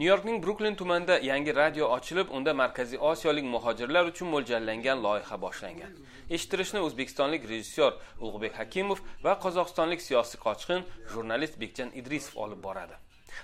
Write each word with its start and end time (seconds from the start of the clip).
nyu 0.00 0.06
yorkning 0.06 0.42
bruklin 0.42 0.74
tumanida 0.74 1.18
yangi 1.18 1.54
radio 1.56 1.86
ochilib 1.96 2.28
unda 2.36 2.54
markaziy 2.54 2.98
osiyolik 2.98 3.44
muhojirlar 3.54 4.04
uchun 4.10 4.28
mo'ljallangan 4.34 5.02
loyiha 5.06 5.36
boshlangan. 5.42 5.92
Eshittirishni 6.36 6.80
o'zbekistonlik 6.86 7.42
rejissyor 7.50 7.92
ulug'bek 8.20 8.54
hakimov 8.60 9.02
va 9.24 9.34
qozog'istonlik 9.44 10.00
siyosiy 10.06 10.40
qochqin 10.46 10.80
jurnalist 11.12 11.60
bekjan 11.62 11.90
idrisov 12.00 12.40
olib 12.44 12.62
boradi. 12.66 12.96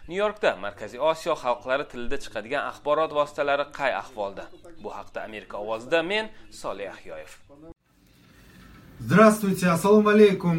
Nyu 0.09 0.17
yorkda 0.25 0.57
markaziy 0.65 1.01
osiyo 1.11 1.35
xalqlari 1.45 1.89
tilida 1.93 2.19
chiqadigan 2.25 2.63
axborot 2.71 3.13
vositalari 3.19 3.67
qay 3.79 3.93
ahvolda? 4.03 4.45
Bu 4.83 4.89
haqda 4.99 5.25
amerika 5.29 5.57
ovozida 5.65 6.03
men 6.03 6.31
solih 6.63 6.89
ahyoyev. 6.97 7.33
Здравствуйте, 9.01 9.71
assalomu 9.77 10.09
alaykum 10.09 10.57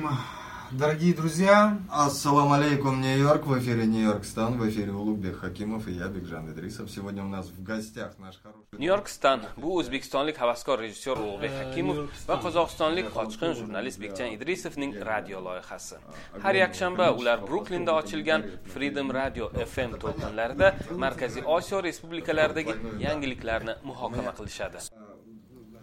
дорогие 0.71 1.13
друзья. 1.13 1.79
Ассаламу 1.89 2.53
алейкум, 2.53 3.01
Нью-Йорк. 3.01 3.45
В 3.45 3.59
эфире 3.59 3.85
Нью-Йорк 3.85 4.25
Стан, 4.25 4.57
в 4.57 4.69
эфире 4.69 4.91
Улугбек 4.91 5.37
Хакимов 5.39 5.87
и 5.87 5.93
я, 5.93 6.07
Бекжан 6.07 6.51
Идрисов. 6.51 6.89
Сегодня 6.91 7.23
у 7.23 7.27
нас 7.27 7.47
в 7.47 7.63
гостях 7.63 8.17
наш 8.19 8.35
хороший... 8.41 8.57
nyu-york 8.77 9.07
stan 9.07 9.41
bu 9.57 9.77
o'zbekistonlik 9.79 10.37
havaskor 10.37 10.79
rejissyor 10.79 11.17
ulug'bek 11.17 11.51
hakimov 11.61 11.97
va 12.27 12.35
qozog'istonlik 12.45 13.07
qochqin 13.17 13.53
jurnalist 13.59 13.99
bekjan 14.03 14.29
idrisovning 14.35 14.93
radio 15.09 15.41
loyihasi 15.47 15.95
har 16.43 16.55
yakshanba 16.55 17.07
ular 17.19 17.37
bruklinda 17.47 17.91
ochilgan 18.01 18.41
freedom 18.73 19.11
radio 19.19 19.45
fm 19.71 19.91
to'lqinlarida 20.03 20.67
markaziy 21.03 21.43
osiyo 21.57 21.81
respublikalaridagi 21.87 22.73
yangiliklarni 23.05 23.73
muhokama 23.89 24.31
qilishadi. 24.39 24.79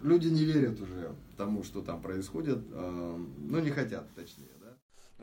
Люди 0.03 0.27
не 0.27 0.43
верят 0.45 0.79
уже 0.79 1.15
тому, 1.35 1.63
что 1.63 1.81
там 1.81 1.99
происходит, 1.99 2.59
э, 2.71 3.17
ну 3.51 3.59
не 3.59 3.71
хотят, 3.71 4.05
точнее, 4.13 4.54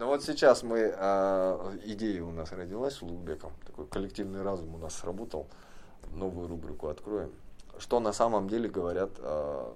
Но 0.02 0.08
вот 0.08 0.24
сейчас 0.24 0.64
мы, 0.64 0.78
э, 0.92 1.78
идея 1.84 2.24
у 2.24 2.32
нас 2.32 2.50
родилась 2.50 2.94
с 2.94 3.02
Улугбеком, 3.02 3.52
такой 3.64 3.86
коллективный 3.86 4.42
разум 4.42 4.74
у 4.74 4.78
нас 4.78 4.96
сработал, 4.96 5.46
новую 6.10 6.48
рубрику 6.48 6.88
откроем. 6.88 7.30
Что 7.78 8.00
на 8.00 8.12
самом 8.12 8.48
деле 8.48 8.68
говорят 8.68 9.10
э, 9.18 9.72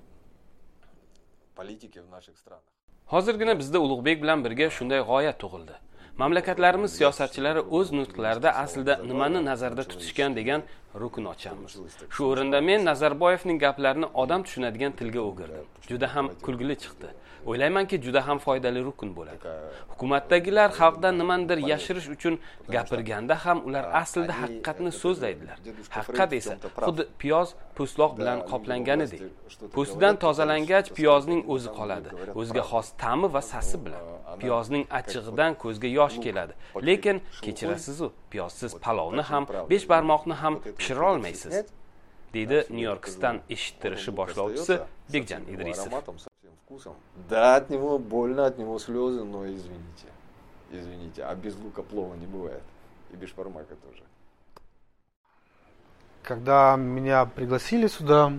политики 1.54 2.00
в 2.00 2.10
наших 2.10 2.36
странах. 2.38 2.64
hozirgina 3.06 3.54
bizda 3.54 3.78
ulug'bek 3.78 4.18
bilan 4.22 4.42
birga 4.44 4.66
shunday 4.76 5.00
g'oya 5.10 5.32
tug'ildi 5.42 5.76
mamlakatlarimiz 6.18 6.92
siyosatchilari 6.98 7.60
o'z 7.60 7.92
nutqlarida 7.92 8.50
aslida 8.62 8.94
nimani 9.10 9.44
nazarda 9.44 9.82
tutishgan 9.90 10.36
degan 10.36 10.62
rukn 11.00 11.24
ochamiz. 11.24 11.72
Shu 12.14 12.22
o'rinda 12.30 12.60
men 12.60 12.84
nazarboyevning 12.84 13.60
gaplarini 13.60 14.06
odam 14.22 14.42
tushunadigan 14.46 14.92
tilga 14.98 15.20
o'girdim. 15.20 15.66
Juda 15.90 16.06
ham 16.14 16.26
kulgili 16.46 16.76
chiqdi. 16.84 17.08
O'ylaymanki 17.50 17.96
juda 18.04 18.20
ham 18.28 18.38
foydali 18.46 18.80
rukn 18.88 19.10
bo'ladi. 19.18 19.52
Hukumatdagilar 19.92 20.70
xalqdan 20.80 21.14
nimanidir 21.20 21.58
yashirish 21.72 22.08
uchun 22.16 22.34
gapirganda 22.74 23.34
ham 23.44 23.58
ular 23.68 23.84
aslida 24.02 24.34
haqiqatni 24.42 24.92
so'zlaydilar. 25.02 25.56
Haqiqat 25.96 26.32
esa 26.40 26.54
xuddi 26.86 27.08
piyoz 27.22 27.48
po'stloq 27.78 28.12
bilan 28.20 28.38
qoplanganidek 28.50 29.22
po'stidan 29.76 30.14
tozalangach 30.24 30.86
piyozning 30.98 31.40
o'zi 31.54 31.70
qoladi. 31.78 32.08
O'ziga 32.40 32.62
xos 32.70 32.86
ta'mi 33.02 33.28
va 33.34 33.42
sasi 33.52 33.76
bilan. 33.84 34.15
Piyozning 34.42 34.84
achchig'idan 34.98 35.52
ko'zga 35.62 35.88
yosh 35.98 36.16
keladi 36.24 36.52
lekin 36.88 37.16
kechirasizu 37.44 38.12
piyozsiz 38.30 38.72
palovni 38.84 39.22
ham 39.30 39.44
besh 39.70 39.88
barmoqni 39.92 40.34
ham 40.42 40.54
pishira 40.78 41.12
olmaysiz 41.12 41.54
deydi 42.34 42.58
nyu 42.70 42.84
yorkistan 42.90 43.36
eshittirishi 43.54 44.16
boshlovchisi 44.16 44.74
bekjan 45.12 45.42
idrisov. 45.52 45.92
Да, 47.30 47.56
от 47.56 47.70
него 47.70 47.98
больно, 47.98 48.44
от 48.44 48.58
него 48.58 48.78
слезы, 48.78 49.24
но 49.24 49.46
извините. 49.46 50.06
Извините, 50.72 51.22
а 51.22 51.34
без 51.34 51.54
лука 51.56 51.82
плова 51.82 52.14
не 52.14 52.26
бывает. 52.26 52.62
И 53.12 53.16
без 53.16 53.28
шпармака 53.28 53.76
тоже. 53.76 54.02
Когда 56.22 56.76
меня 56.76 57.24
пригласили 57.24 57.86
сюда, 57.86 58.20
а, 58.26 58.38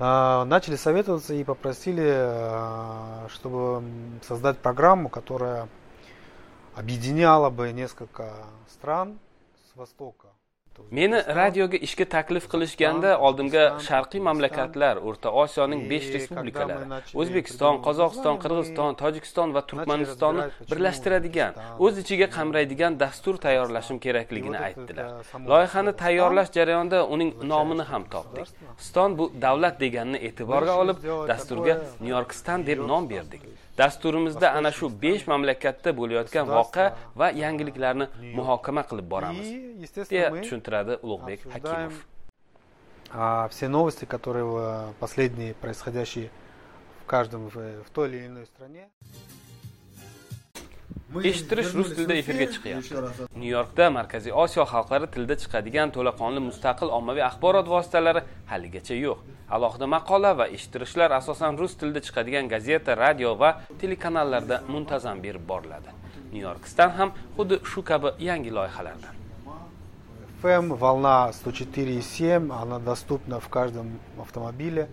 начали 0.00 0.76
советоваться 0.76 1.34
и 1.34 1.44
попросили, 1.44 2.10
а, 2.10 3.26
чтобы 3.28 3.84
создать 4.26 4.56
программу, 4.58 5.10
которая 5.10 5.68
объединяла 6.74 7.50
бы 7.50 7.70
несколько 7.72 8.32
стран 8.66 9.18
с 9.70 9.76
Востока. 9.76 10.28
Meni 10.98 11.18
radioga 11.38 11.78
ishga 11.86 12.04
taklif 12.14 12.46
qilishganda 12.52 13.10
oldimga 13.26 13.64
sharqiy 13.86 14.22
mamlakatlar 14.28 15.00
o'rta 15.08 15.32
osiyoning 15.42 15.82
besh 15.92 16.08
respublikalari 16.14 17.00
o'zbekiston 17.22 17.80
qozog'iston 17.86 18.40
qirg'iziston 18.44 18.98
tojikiston 19.02 19.54
va 19.56 19.62
turkmanistonni 19.72 20.46
birlashtiradigan 20.72 21.60
o'z 21.86 22.02
ichiga 22.02 22.28
qamraydigan 22.36 22.98
dastur 23.04 23.40
tayyorlashim 23.46 24.02
kerakligini 24.06 24.58
aytdilar. 24.66 25.06
loyihani 25.52 25.92
tayyorlash 26.02 26.50
jarayonida 26.58 27.00
uning 27.14 27.30
nomini 27.52 27.84
ham 27.92 28.04
topdik. 28.14 28.46
Ston 28.88 29.18
bu 29.18 29.32
davlat 29.46 29.80
deganini 29.84 30.18
e'tiborga 30.28 30.74
olib 30.82 30.98
dasturga 31.32 31.74
nyu 32.00 32.10
yorkistan 32.16 32.66
deb 32.70 32.78
nom 32.92 33.10
berdik 33.14 33.42
dasturimizda 33.80 34.46
ana 34.58 34.70
shu 34.78 34.86
besh 35.02 35.22
mamlakatda 35.32 35.90
bo'layotgan 36.00 36.44
voqea 36.58 36.88
va 37.20 37.26
yangiliklarni 37.42 38.06
muhokama 38.38 38.82
qilib 38.90 39.06
boramiz. 39.14 39.46
Deya 40.12 40.28
tushuntiradi 40.42 40.92
ulug'bek 41.04 41.40
hakimov. 41.54 41.92
Все 43.52 43.66
новости, 43.68 44.04
которые 44.14 44.44
в- 44.44 44.92
последние, 45.00 45.52
происходящие 45.54 46.28
в 47.02 47.06
каждом, 47.12 47.48
в, 47.48 47.56
в 47.86 47.90
той 47.94 48.08
или 48.08 48.26
иной 48.26 48.46
стране. 48.46 48.84
Eshittirish 51.18 51.74
rus 51.74 51.90
tilida 51.94 52.14
efirga 52.22 52.46
chiqyapti. 52.54 53.26
Nyu 53.40 53.50
yorkda 53.56 53.90
markaziy 53.98 54.32
osiyo 54.44 54.64
xalqlari 54.72 55.06
tilida 55.14 55.36
chiqadigan 55.42 55.88
to'laqonli 55.96 56.40
mustaqil 56.48 56.88
ommaviy 56.98 57.24
axborot 57.30 57.66
vositalari 57.74 58.22
haligacha 58.52 58.94
yo'q. 58.94 59.18
Alohida 59.54 59.86
maqola 59.96 60.30
va 60.40 60.46
eshittirishlar 60.56 61.10
asosan 61.20 61.58
rus 61.60 61.74
tilida 61.80 62.00
chiqadigan 62.06 62.46
gazeta 62.54 62.96
radio 63.04 63.30
va 63.42 63.50
telekanallarda 63.80 64.62
muntazam 64.74 65.22
berib 65.24 65.44
boriladi. 65.52 65.90
Nyu 66.32 66.42
yorkistan 66.48 66.90
ham 66.98 67.10
xuddi 67.36 67.56
shu 67.70 67.80
kabi 67.90 68.08
yangi 68.28 68.50
loyihalardan. 68.58 69.14
FM, 70.42 70.72
волна 70.84 71.30
104,7, 71.32 72.50
она 72.62 72.78
доступна 72.78 73.40
в 73.40 73.48
каждом 73.48 73.98
автомобиле. 74.18 74.88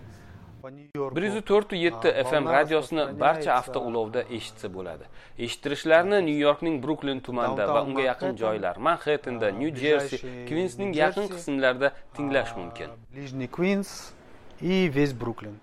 Bir 0.68 1.24
yuz 1.24 1.36
to'rt 1.46 1.74
yetti 1.74 2.12
fm 2.30 2.48
radiosini 2.56 3.04
barcha 3.20 3.54
avtoulovda 3.54 4.24
eshitsa 4.38 4.68
bo'ladi. 4.74 5.06
Eshittirishlarni 5.46 6.20
nyu 6.26 6.40
yorkning 6.40 6.84
bruklin 6.84 7.20
tumanida 7.28 7.68
va 7.74 7.84
unga 7.88 8.02
yaqin 8.02 8.36
joylar 8.42 8.76
manxettenda 8.88 9.52
nyu 9.60 9.70
jersi 9.76 10.20
kvinsning 10.50 10.92
yaqin 11.04 11.30
qismlarida 11.36 11.92
tinglash 12.18 12.52
mumkin. 12.58 12.90
Ближний 13.14 13.48
Квинс 13.48 14.14
и 14.62 14.90
весь 14.96 15.14
Бруклин. 15.14 15.56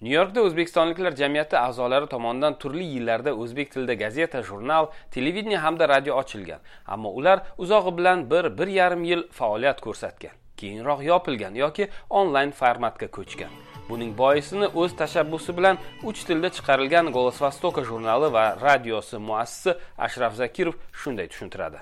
nyu 0.00 0.12
yorkda 0.12 0.42
o'zbekistonliklar 0.42 1.12
jamiyati 1.16 1.56
a'zolari 1.58 2.06
tomonidan 2.06 2.58
turli 2.58 2.84
yillarda 2.84 3.34
o'zbek 3.42 3.72
tilida 3.72 3.94
gazeta 3.94 4.42
jurnal 4.42 4.86
televideniye 5.10 5.58
hamda 5.58 5.88
radio 5.88 6.16
ochilgan. 6.22 6.60
Ammo 6.86 7.10
ular 7.18 7.38
uzog'i 7.58 7.96
bilan 7.98 8.30
bir 8.30 8.58
bir 8.58 8.66
yarim 8.66 9.04
yil 9.04 9.22
faoliyat 9.30 9.80
ko'rsatgan. 9.80 10.34
Keyinroq 10.56 11.00
yopilgan 11.12 11.54
yoki 11.54 11.88
onlayn 12.10 12.50
formatga 12.50 13.06
ko'chgan 13.16 13.50
buning 13.88 14.18
boisini 14.18 14.66
o'z 14.66 14.96
tashabbusi 14.96 15.56
bilan 15.56 15.78
uch 16.02 16.24
tilda 16.28 16.48
chiqarilgan 16.56 17.12
golos 17.16 17.42
vostoka 17.42 17.82
jurnali 17.90 18.32
va 18.36 18.44
radiosi 18.66 19.18
muassisi 19.28 19.74
ashraf 19.98 20.34
zakirov 20.34 20.74
shunday 20.92 21.28
tushuntiradi. 21.28 21.78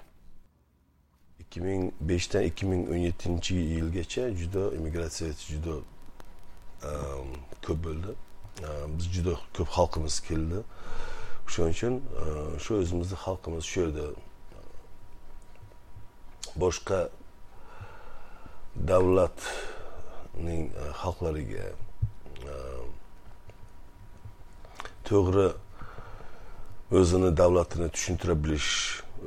2005dan 1.51 2.43
2017 2.43 3.55
yilgacha 3.55 4.31
juda 4.41 4.63
immigratsiya 4.77 5.31
juda 5.53 5.75
ehm, 6.91 7.31
ko'p 7.67 7.79
bo'ldi. 7.85 8.11
Ehm, 8.67 8.99
biz 8.99 9.07
juda 9.15 9.35
ko'p 9.57 9.69
xalqimiz 9.77 10.21
keldi. 10.29 10.59
O'shaning 11.47 11.75
uchun 11.77 11.95
ehm, 12.23 12.59
shu 12.65 12.71
o'zimizni 12.83 13.17
xalqimiz 13.25 13.65
shu 13.73 13.81
yerda 13.81 14.07
boshqa 16.57 17.09
davlatning 18.77 20.73
uh, 20.73 20.93
xalqlariga 21.03 21.73
to'g'ri 25.11 25.49
o'zini 26.99 27.31
davlatini 27.37 27.89
tushuntira 27.95 28.35
bilish 28.45 28.71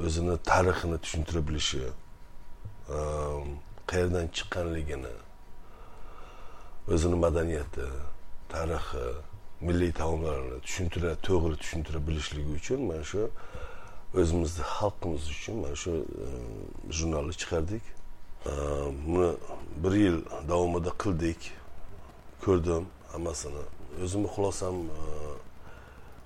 o'zini 0.05 0.35
tarixini 0.51 0.97
tushuntira 1.03 1.47
bilishi 1.47 1.83
um, 2.89 3.47
qayerdan 3.87 4.27
chiqqanligini 4.35 5.13
o'zini 6.93 7.17
madaniyati 7.25 7.85
tarixi 8.53 9.05
milliy 9.67 9.91
taomlarini 10.01 10.57
tushuntira 10.65 11.15
to'g'ri 11.27 11.55
tushuntira 11.61 11.99
bilishligi 12.07 12.51
uchun 12.59 12.79
mana 12.89 13.03
shu 13.11 13.21
o'zimizni 14.19 14.63
xalqimiz 14.77 15.23
uchun 15.35 15.55
mana 15.63 15.75
shu 15.83 15.91
um, 15.91 16.03
jurnalni 16.97 17.33
chiqardik. 17.41 17.85
Um, 18.45 18.93
buni 19.07 19.31
bir 19.83 19.93
yil 20.03 20.17
davomida 20.49 20.91
qildik 21.03 21.39
ko'rdim 22.45 22.85
hammasini. 23.11 23.63
O'zimni 24.03 24.29
xulosam 24.35 24.75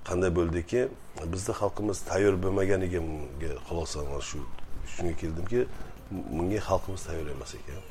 qanday 0.07 0.31
bo'ldiki 0.37 0.87
bizni 1.33 1.53
xalqimiz 1.61 1.97
tayyor 2.09 2.35
bo'lmaganiga 2.43 2.99
xulosa 3.67 3.99
mana 4.09 4.21
shu 4.29 4.39
shunga 4.93 5.13
keldimki 5.21 5.61
bunga 6.11 6.59
xalqimiz 6.69 7.01
tayyor 7.07 7.27
emas 7.35 7.51
ekan. 7.59 7.83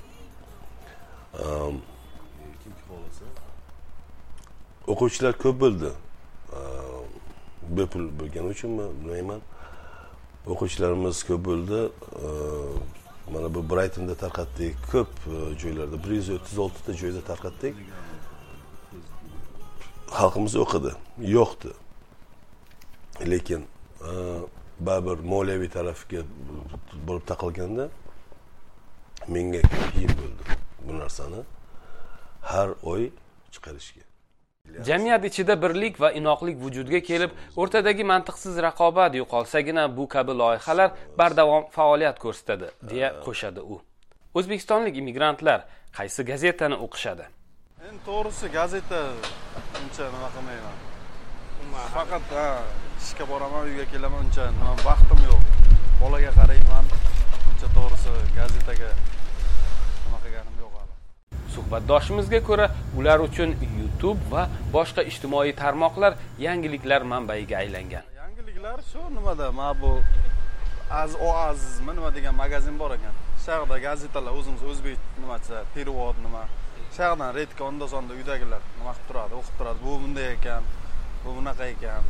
Ehm, 1.44 1.76
o'quvchilar 4.92 5.34
ko'p 5.42 5.56
bo'ldi. 5.64 5.90
Ehm, 6.58 7.06
Bepul 7.76 8.04
bo'lgani 8.20 8.48
uchunmi 8.54 8.86
bilmayman. 9.00 9.40
O'quvchilarimiz 10.52 11.16
ko'p 11.28 11.42
bo'ldi. 11.48 11.80
Ehm, 12.24 12.78
mana 13.32 13.54
bu 13.54 13.70
braytonda 13.70 14.14
tarqatdik. 14.14 14.74
Ko'p 14.92 15.12
e, 15.26 15.58
joylarda 15.60 15.96
bir 16.04 16.10
yuz 16.18 16.30
o'ttiz 16.30 16.58
oltita 16.58 16.92
joyda 16.92 17.20
tarqatdik. 17.30 17.74
Xalqimiz 20.18 20.54
o'qidi. 20.64 20.92
Yo'qdi. 21.36 21.70
Lekin 23.26 23.66
e, 24.00 24.10
baribir 24.80 25.18
moliyaviy 25.32 25.68
tarafiga 25.68 26.22
bo'lib 27.06 27.24
taqalganda 27.26 27.88
menga 29.28 29.62
qiyin 29.92 30.12
bo'ldi 30.20 30.58
bu 30.86 30.98
narsani 30.98 31.42
har 32.42 32.70
oy 32.82 33.10
chiqarishga. 33.52 34.02
Jamiyat 34.84 35.24
ichida 35.24 35.62
birlik 35.62 36.00
va 36.00 36.10
inoqlik 36.12 36.56
vujudga 36.64 37.00
kelib 37.00 37.30
o'rtadagi 37.56 38.04
mantiqsiz 38.12 38.58
raqobat 38.66 39.14
yo'qolsagina 39.20 39.84
bu 39.96 40.08
kabi 40.14 40.32
loyihalar 40.42 40.90
bardavom 41.18 41.64
faoliyat 41.76 42.18
ko'rsatadi 42.24 42.70
deya 42.90 43.08
qo'shadi 43.26 43.60
u. 43.60 43.80
O'zbekistonlik 44.38 44.96
immigrantlar 45.00 45.64
qaysi 45.98 46.24
gazetani 46.30 46.76
o'qishadi? 46.86 47.24
Endi 47.88 48.00
to'g'risi 48.08 48.46
gazeta 48.58 49.00
uncha 49.82 50.04
nima 50.14 50.28
qilmayman. 50.34 50.76
Faqat 51.96 52.24
ishga 53.02 53.24
boraman 53.30 53.62
uyga 53.68 53.84
kelaman 53.92 54.20
uncha 54.26 54.44
nima 54.58 54.72
vaqtim 54.88 55.20
yo'q. 55.30 55.42
Bolaga 56.00 56.30
qarayman 56.38 56.84
uncha 57.50 57.68
to'g'risi 57.76 58.12
gazetaga 58.38 58.90
nima 60.04 60.18
qilganim 60.24 60.54
yo'q 60.62 60.72
hali. 60.78 60.92
Suhbatdoshimizga 61.54 62.40
ko'ra 62.48 62.66
ular 62.98 63.18
uchun 63.28 63.50
youtube 63.78 64.22
va 64.34 64.42
boshqa 64.76 65.02
ijtimoiy 65.10 65.52
tarmoqlar 65.62 66.12
yangiliklar 66.46 67.00
manbaiga 67.12 67.56
aylangan. 67.62 68.04
Yangiliklar 68.20 68.78
shu 68.92 69.02
nimada 69.16 69.52
mana 69.58 69.74
bu 69.82 69.92
az 71.02 71.16
o 71.26 71.28
azizmi 71.48 71.92
nima 71.98 72.10
degan 72.16 72.34
magazin 72.42 72.78
bor 72.82 72.90
ekan. 72.98 73.14
Shu 73.44 73.80
gazetalar 73.88 74.32
o'zimiz 74.38 74.62
o'zbek 74.70 74.98
nimasi 75.22 75.54
перевод 75.74 76.16
nima. 76.26 76.42
Shu 76.94 77.02
yoqdan 77.08 77.34
redka 77.40 77.62
onda 77.70 77.86
sonda 77.94 78.12
uydagilar 78.20 78.62
nima 78.78 78.92
qilib 78.94 79.08
turadi 79.08 79.34
o'qib 79.40 79.54
turadi. 79.58 79.78
Bu 79.86 79.92
bunday 80.02 80.32
ekan 80.36 80.62
bu 81.24 81.28
bunaqa 81.38 81.64
ekan 81.74 82.02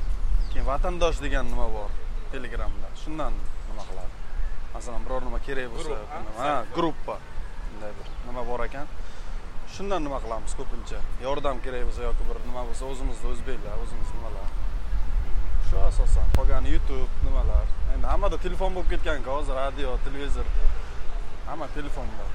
keyin 0.53 0.67
vatandosh 0.67 1.21
degan 1.25 1.47
nima 1.53 1.67
bor? 1.77 1.91
Telegramda. 2.33 2.89
Shundan 3.03 3.35
nima 3.71 3.85
qiladi? 3.91 4.15
Masalan 4.75 5.05
biror 5.07 5.23
nima 5.29 5.39
kerak 5.47 5.69
bo'lsa 5.75 5.97
ha? 6.39 6.55
gruppa 6.77 7.17
bunday 7.71 7.93
bir 7.99 8.07
nima 8.29 8.43
bor 8.51 8.65
ekan. 8.69 8.87
Shundan 9.75 10.05
nima 10.07 10.19
qilamiz 10.25 10.57
ko'pincha? 10.61 11.01
Yordam 11.27 11.63
kerak 11.65 11.87
bo'lsa 11.89 12.03
yoki 12.09 12.29
bir 12.31 12.43
nima 12.49 12.65
bo'lsa 12.69 12.91
o'zimizni 12.93 13.31
o'zbeklar 13.33 13.85
o'zimiz 13.85 14.11
nimalar? 14.17 14.49
Shu 15.69 15.81
asosan 15.91 16.27
qolgani 16.37 16.75
youtube 16.75 17.13
nimalar? 17.29 17.65
Endi 17.95 18.07
hammada 18.13 18.37
telefon 18.47 18.77
bo'lib 18.77 18.91
ketganku 18.95 19.31
hozir 19.37 19.55
radio 19.63 19.97
televizor. 20.05 20.47
Hamma 21.49 21.67
telefonda 21.79 22.29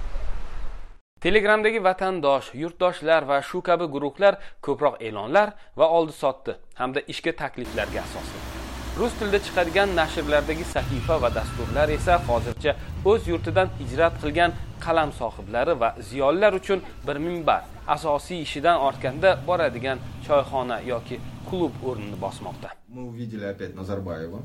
telegramdagi 1.23 1.79
vatandosh 1.83 2.47
yurtdoshlar 2.61 3.23
va 3.27 3.37
shu 3.49 3.59
kabi 3.67 3.85
guruhlar 3.93 4.33
ko'proq 4.65 4.95
e'lonlar 5.07 5.53
va 5.79 5.85
oldi 5.97 6.13
sotdi 6.23 6.55
hamda 6.79 6.99
ishga 7.13 7.31
takliflarga 7.41 7.99
asoslanadi 8.07 8.63
rus 8.99 9.13
tilida 9.19 9.39
chiqadigan 9.45 9.95
nashrlardagi 9.99 10.65
sahifa 10.73 11.15
va 11.23 11.29
dasturlar 11.37 11.87
esa 11.97 12.17
hozircha 12.27 12.71
o'z 13.11 13.21
yurtidan 13.31 13.71
hijrat 13.79 14.19
qilgan 14.23 14.51
qalam 14.85 15.15
sohiblari 15.21 15.77
va 15.83 15.89
ziyolilar 16.09 16.53
uchun 16.61 16.83
bir 17.07 17.17
minbar 17.27 17.61
asosiy 17.95 18.41
ishidan 18.47 18.77
ortganda 18.87 19.29
boradigan 19.47 19.97
choyxona 20.27 20.77
yoki 20.91 21.15
klub 21.49 21.73
o'rnini 21.89 22.17
bosmoqda 22.25 22.69
Мы 22.95 23.01
увидели 23.11 23.45
опять 23.45 23.73
Назарбаева, 23.75 24.39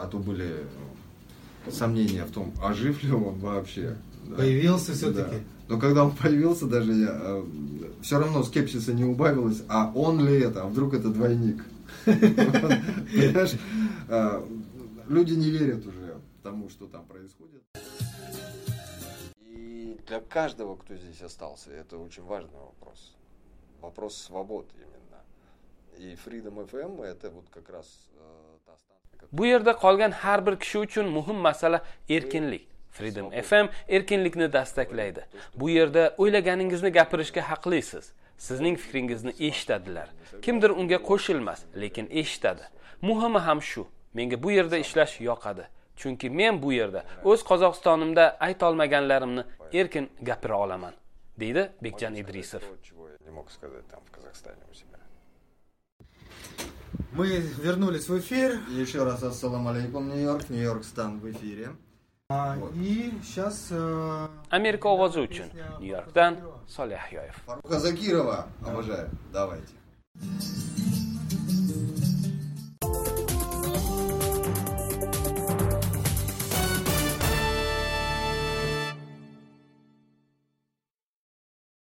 а 0.00 0.06
то 0.06 0.16
были 0.18 0.50
сомнения 1.70 2.24
в 2.24 2.32
том, 2.32 2.52
а 2.62 2.72
жив 2.72 3.02
ли 3.04 3.12
он 3.12 3.34
вообще. 3.48 3.96
Да. 4.28 4.36
Появился 4.36 4.92
Да. 4.92 4.94
все-таки. 4.94 5.36
Но 5.68 5.78
когда 5.78 6.04
он 6.04 6.12
появился, 6.14 6.66
даже 6.66 6.92
я, 6.92 7.42
все 8.02 8.18
равно 8.18 8.42
скепсиса 8.42 8.92
не 8.92 9.04
убавилось, 9.04 9.62
а 9.68 9.90
он 9.94 10.24
ли 10.24 10.40
это, 10.40 10.62
а 10.62 10.66
вдруг 10.66 10.94
это 10.94 11.08
двойник. 11.08 11.64
Понимаешь, 12.04 13.54
а, 14.08 14.46
люди 15.08 15.34
не 15.34 15.50
верят 15.50 15.86
уже 15.86 16.20
тому, 16.42 16.68
что 16.68 16.86
там 16.86 17.04
происходит. 17.06 17.62
И 19.40 19.98
для 20.06 20.20
каждого, 20.20 20.76
кто 20.76 20.94
здесь 20.94 21.22
остался, 21.22 21.70
это 21.70 21.98
очень 21.98 22.22
важный 22.22 22.58
вопрос. 22.58 23.14
Вопрос 23.80 24.16
свободы 24.16 24.68
именно. 24.76 25.22
И 25.98 26.16
Freedom 26.24 26.68
FM 26.70 27.02
это 27.02 27.30
вот 27.30 27.46
как 27.50 27.68
раз 27.70 27.86
э, 28.14 28.56
та 28.66 28.76
станция, 28.76 29.18
которая... 29.18 29.30
bu 29.32 29.46
yerda 29.46 29.72
qolgan 29.72 30.12
har 30.12 30.46
bir 30.46 30.56
kishi 30.56 30.78
uchun 30.78 31.08
muhim 31.08 31.36
masala 31.36 31.82
erkinlik 32.08 32.68
freedom 32.90 33.30
fm 33.42 33.66
erkinlikni 33.88 34.52
dastaklaydi 34.52 35.26
bu 35.54 35.70
yerda 35.70 36.14
o'ylaganingizni 36.18 36.92
gapirishga 36.92 37.42
haqlisiz 37.50 38.12
sizning 38.38 38.76
fikringizni 38.78 39.32
eshitadilar 39.38 40.08
kimdir 40.42 40.70
unga 40.70 40.98
qo'shilmas 41.10 41.60
lekin 41.82 42.08
eshitadi 42.10 42.64
muhimi 43.02 43.38
ham 43.38 43.62
shu 43.62 43.86
menga 44.14 44.42
bu 44.42 44.50
yerda 44.50 44.78
ishlash 44.78 45.20
yoqadi 45.20 45.64
chunki 45.96 46.30
men 46.30 46.62
bu 46.62 46.72
yerda 46.72 47.04
o'z 47.24 47.40
qozog'istonimda 47.50 48.24
aytolmaganlarimni 48.48 49.44
erkin 49.72 50.10
gapira 50.22 50.58
olaman 50.64 50.94
deydi 51.40 51.70
bekjan 51.82 52.14
idrisov. 52.14 52.62
Мы 57.12 57.28
вернулись 57.64 58.08
в 58.08 58.18
эфир. 58.18 58.60
Еще 58.68 59.02
раз 59.02 59.22
ассалам 59.22 59.68
алейкум, 59.68 60.08
Нью-Йорк. 60.10 60.50
Нью-Йорк 60.50 60.84
стан 60.84 61.18
в 61.18 61.30
эфире. 61.30 61.70
Вот. 62.30 62.72
И 62.74 63.12
сейчас... 63.22 63.68
Э, 63.70 64.28
Америка 64.50 64.88
ovozi 64.88 65.20
uchun. 65.20 65.46
Nyu-Yorkdan 65.80 66.36
Solihyoyev. 66.66 67.34
Farruxa 67.46 67.78
Zakirova. 67.78 68.46
Обожаю. 68.66 69.10
Давайте. 69.32 69.72